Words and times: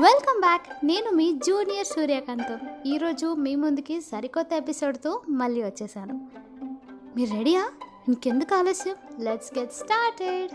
Welcome 0.00 0.40
back 0.40 0.86
నేను 0.86 1.10
మీ 1.10 1.32
junior 1.32 1.86
సూర్యకాంతం. 1.86 2.58
ఈరోజు 2.86 3.34
మీ 3.34 3.56
ముందుకి 3.56 4.00
సరికొత్త 4.00 4.52
ఎపిసోడ్తో 4.52 5.22
మళ్ళీ 5.28 5.62
వచ్చేసాను. 5.62 6.28
మీరు 7.16 7.30
రెడీయా? 7.30 7.70
ఇంకెందుకు 8.08 8.54
ఆలస్యం? 8.54 8.96
లెట్స్ 9.20 9.58
గెట్ 9.58 9.72
స్టార్టెడ్ 9.72 10.50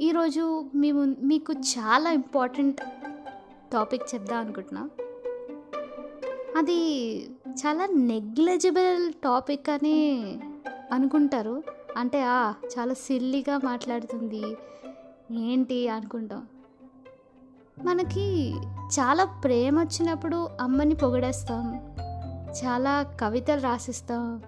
ఈరోజు 0.00 0.64
మీ 0.74 0.92
మీకు 1.22 1.52
చాలా 1.52 2.10
ఇంపార్టెంట్ 2.10 2.80
టాపిక్ 3.72 4.14
చెప్దాం 4.14 4.38
అనుకుంటున్నా. 4.38 4.88
అది 6.58 6.78
చాలా 7.48 7.86
నెగ్లెజిబుల్ 7.86 9.12
టాపిక్ 9.12 9.70
అని 9.70 10.38
అనుకుంటారు. 10.92 11.62
అంటే 11.96 12.22
ఆ 12.22 12.50
చాలా 12.50 12.94
సిల్లీగా 12.94 13.60
మాట్లాడుతుంది. 13.64 14.42
ఏంటి 15.32 15.88
అనుకుంటాం. 15.88 16.46
మనకి 17.84 18.54
చాలా 18.70 19.24
ప్రేమ 19.24 19.80
వచ్చినప్పుడు 19.80 20.48
అమ్మని 20.60 20.94
పొగిడేస్తాం. 20.94 21.80
చాలా 22.64 23.02
కవితలు 23.02 23.60
రాసిస్తాం. 23.60 24.42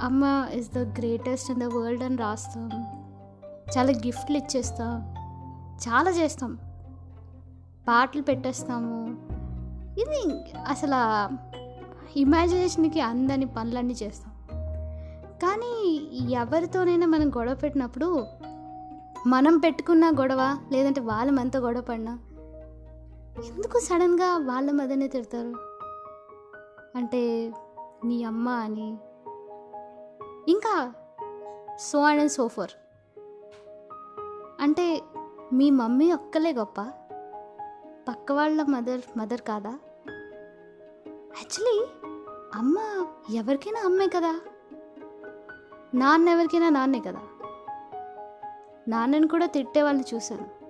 అమ్మ 0.00 0.46
is 0.52 0.72
the 0.72 0.78
greatest 0.78 1.50
in 1.50 1.60
the 1.60 1.64
world 1.64 2.02
అని 2.02 2.16
రాస్తాం. 2.16 2.70
చాలా 3.78 3.90
గిఫ్ట్లు 3.90 4.36
ఇచ్చేస్తాం. 4.36 5.14
చాలా 5.88 6.10
చేస్తాం. 6.10 6.58
పాటలు 7.88 8.22
పెట్టేస్తాము. 8.22 9.16
ఇది 10.00 10.44
అసలు 10.68 11.34
ఇమాజినేషన్కి 12.18 13.00
అందని 13.00 13.46
పనులన్నీ 13.46 13.94
చేస్తాం. 14.02 14.32
కానీ 15.36 15.98
ఎవరితోనైనా 16.30 17.06
మనం 17.06 17.28
గొడవ 17.28 17.54
పెట్టినప్పుడు 17.54 18.26
మనం 19.26 19.58
పెట్టుకున్న 19.58 20.10
గొడవ 20.10 20.58
లేదంటే 20.72 21.00
వాళ్ళ 21.00 21.30
మనతో 21.30 21.58
గొడవ 21.58 21.80
పడినా 21.80 22.18
ఎందుకు 23.38 23.78
సడన్గా 23.78 24.38
వాళ్ళ 24.38 24.70
మదనే 24.70 25.08
తిడతారు? 25.08 25.52
అంటే 26.96 27.52
నీ 28.04 28.24
అమ్మ 28.24 28.48
అని. 28.48 28.98
ఇంకా 30.48 30.92
సో 31.80 32.00
అండ్ 32.00 32.20
అండ్ 32.20 32.32
సోఫర్ 32.32 32.70
అంటే 34.60 35.02
మీ 35.52 35.70
మమ్మీ 35.70 36.12
ఒక్కలే 36.12 36.52
గొప్ప? 36.52 36.80
పక్క 38.08 38.32
వాళ్ళ 38.32 38.62
మదర్ 38.62 39.18
మదర్ 39.18 39.40
కాదా? 39.40 39.78
యాక్చువల్లీ 41.38 41.86
అమ్మ 42.54 43.06
ఎవరికైనా 43.34 43.80
అమ్మే 43.80 44.06
కదా? 44.06 44.40
నాన్న 45.94 46.28
ఎవరికైనా 46.28 46.68
నాన్నే 46.68 47.00
కదా? 47.00 47.20
నాన్నని 48.88 49.28
కూడా 49.28 49.46
తిట్టే 49.46 49.82
వాళ్ళని 49.82 50.16
చూశాను. 50.16 50.61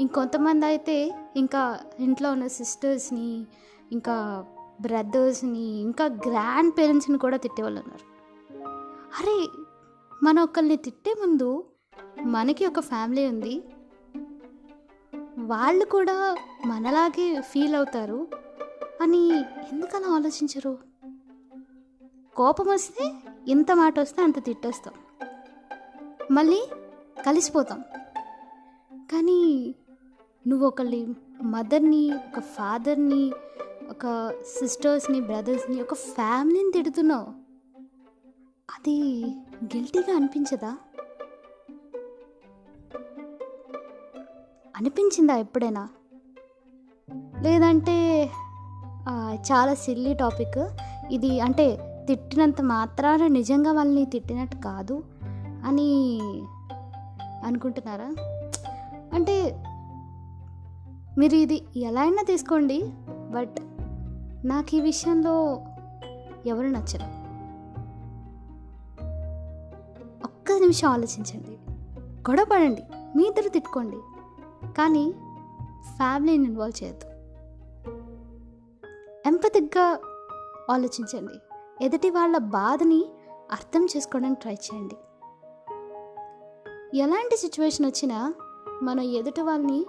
ఇంకొంతమంది 0.00 0.66
అయితే 0.66 1.14
ఇంకా 1.36 1.80
ఇంట్లో 2.00 2.32
ఉన్న 2.32 2.46
సిస్టర్స్ని 2.46 3.46
ఇంకా 3.92 4.44
బ్రదర్స్ని 4.80 5.80
ఇంకా 5.80 6.04
గ్రాండ్ 6.04 6.74
పేరెంట్స్ని 6.78 7.18
కూడా 7.18 7.36
తిట్టేవాళ్ళు 7.36 7.80
ఉన్నారు. 7.80 8.18
అరే 9.20 9.48
మన 10.22 10.40
ఒకరిని 10.40 10.76
తిట్టే 10.76 11.10
ముందు 11.10 11.64
మనకి 12.22 12.66
ఒక 12.66 12.80
ఫ్యామిలీ 12.80 13.26
ఉంది. 13.26 13.62
వాళ్ళు 15.38 15.84
కూడా 15.84 16.36
మనలాగే 16.66 17.40
ఫీల్ 17.40 17.74
అవుతారు 17.74 18.28
అని 19.00 19.40
ఎందుకలా 19.72 20.14
ఆలోచించరు? 20.14 20.78
కోపం 22.36 22.68
వస్తే 22.68 23.12
ఎంత 23.48 23.72
మాట 23.72 24.00
వస్తే 24.00 24.22
అంత 24.22 24.44
తిట్టేస్తాం. 24.44 24.94
మళ్ళీ 26.30 26.68
కలిసిపోతాం. 27.26 27.84
కానీ 28.92 29.74
నువ్వు 30.48 30.66
ఒకళ్ళని 30.66 31.06
మదర్ని 31.42 32.12
ఒక 32.12 32.40
ఫాదర్ని 32.40 33.32
ఒక 33.90 34.32
సిస్టర్స్ని 34.60 35.20
బ్రదర్స్ని 35.20 35.82
ఒక 35.82 35.94
ఫ్యామిలీని 35.94 36.72
తిడుతున్నావు. 36.72 37.26
అది 38.70 39.24
గిల్టీగా 39.64 40.16
అనిపించదా? 40.16 40.76
అనిపించిందా 44.76 45.36
ఎప్పుడైనా? 45.36 45.88
లేదంటే 47.42 48.30
చాలా 49.52 49.74
సిల్లీ 49.74 50.14
టాపిక్. 50.14 50.58
ఇది 51.12 51.40
అంటే 51.40 51.66
తిట్టినంత 52.08 52.60
మాత్రాన 52.62 53.26
నిజంగా 53.26 53.72
వాళ్ళని 53.72 54.04
తిట్టినట్టు 54.04 54.56
కాదు 54.56 55.04
అని 55.66 56.20
అనుకుంటున్నారా? 57.44 58.10
అంటే 59.12 59.64
మీరు 61.18 61.34
ఇది 61.34 61.64
ఎలా 61.76 62.00
అయినా 62.00 62.22
తీసుకోండి 62.22 62.82
బట్ 63.30 63.56
నాకు 64.46 64.76
ఈ 64.76 64.80
విషయంలో 64.80 65.62
ఎవరు 66.46 66.66
నచ్చరు. 66.66 67.06
ఒక్క 70.24 70.52
నిమిషం 70.52 70.88
ఆలోచించండి 70.88 71.54
గొడవపడండి 72.30 72.82
మీ 73.16 73.24
ఇద్దరు 73.24 73.48
తిట్టుకోండి 73.48 73.96
కానీ 74.78 75.12
ఫ్యామిలీని 75.96 76.44
ఇన్వాల్వ్ 76.44 76.84
చేయొద్దు. 76.84 77.06
ఎంపతిక్గా 79.26 79.98
ఆలోచించండి 80.70 81.36
ఎదుటి 81.84 82.10
వాళ్ళ 82.10 82.38
బాధని 82.38 83.04
అర్థం 83.52 83.86
చేసుకోవడానికి 83.96 84.40
ట్రై 84.40 84.54
చేయండి. 84.54 84.96
ఎలాంటి 86.98 87.36
సిచ్యువేషన్ 87.36 87.86
వచ్చినా 87.86 88.34
మనం 88.82 89.00
ఎదుటి 89.00 89.40
వాళ్ళని 89.40 89.86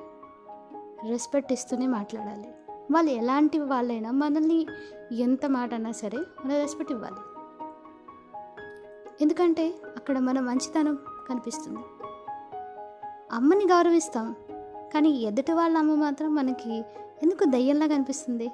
రెస్పెక్ట్ 1.07 1.53
ఇస్తూనే 1.53 1.87
మాట్లాడాలి. 1.87 2.53
వాళ్ళు 2.91 3.11
ఎలాంటి 3.11 3.59
వాళ్ళైనా 3.59 4.11
మనల్ని 4.11 4.65
ఎంత 5.11 5.45
మాట 5.45 5.73
అన్నా 5.73 5.91
సరే 5.91 6.17
మనం 6.17 6.55
రెస్పెక్ట్ 6.55 6.93
ఇవ్వాలి. 6.93 7.39
ఎందుకంటే 9.21 9.75
అక్కడ 9.97 10.19
మన 10.19 10.39
మంచితనం 10.39 10.97
కనిపిస్తుంది. 11.29 11.79
అమ్మని 13.31 13.65
గౌరవిస్తాం 13.65 14.35
కానీ 14.93 15.09
ఎదుటి 15.09 15.51
వాళ్ళ 15.51 15.77
అమ్మ 15.77 15.95
మాత్రం 15.95 16.35
మనకి 16.35 16.79
ఎందుకు 17.23 17.43
దయ్యంలా 17.43 17.87
కనిపిస్తుంది? 17.87 18.51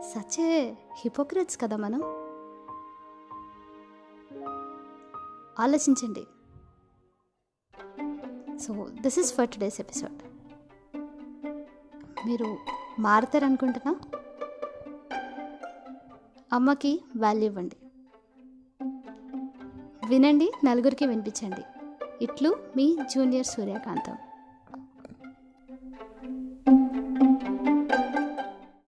సచే 0.00 0.76
హిపోక్రెట్స్ 0.98 1.60
కదా 1.60 1.76
మనం. 1.76 2.02
ఆలోచించండి. 5.58 6.24
So 8.58 8.86
this 9.00 9.18
is 9.18 9.34
for 9.34 9.48
today's 9.48 9.80
episode 9.80 10.35
మీరు 12.26 12.58
మారతారనుకుంటున్నా? 12.98 14.00
అమ్మకి 16.52 17.04
వాల్యూ 17.16 17.44
ఇవ్వండి. 17.44 17.76
వినండి 20.08 20.52
నలుగురికి 20.64 21.06
వినిపించండి. 21.06 21.62
ఇట్లు 22.24 22.56
మీ 22.76 22.98
జూనియర్ 23.14 23.46
సూర్యకాంతం. 23.46 24.16